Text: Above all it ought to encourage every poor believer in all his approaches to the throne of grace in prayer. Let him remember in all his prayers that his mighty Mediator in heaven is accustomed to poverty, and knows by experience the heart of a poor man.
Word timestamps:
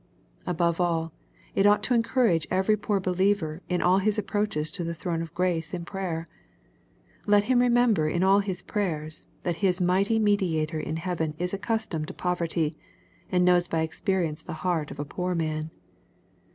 Above 0.47 0.81
all 0.81 1.13
it 1.53 1.67
ought 1.67 1.83
to 1.83 1.93
encourage 1.93 2.47
every 2.49 2.75
poor 2.75 2.99
believer 2.99 3.61
in 3.69 3.83
all 3.83 3.99
his 3.99 4.17
approaches 4.17 4.71
to 4.71 4.83
the 4.83 4.95
throne 4.95 5.21
of 5.21 5.31
grace 5.35 5.75
in 5.75 5.85
prayer. 5.85 6.25
Let 7.27 7.43
him 7.43 7.59
remember 7.59 8.09
in 8.09 8.23
all 8.23 8.39
his 8.39 8.63
prayers 8.63 9.27
that 9.43 9.57
his 9.57 9.79
mighty 9.79 10.17
Mediator 10.17 10.79
in 10.79 10.97
heaven 10.97 11.35
is 11.37 11.53
accustomed 11.53 12.07
to 12.07 12.15
poverty, 12.15 12.75
and 13.31 13.45
knows 13.45 13.67
by 13.67 13.81
experience 13.81 14.41
the 14.41 14.53
heart 14.65 14.89
of 14.89 14.97
a 14.99 15.05
poor 15.05 15.35
man. 15.35 15.69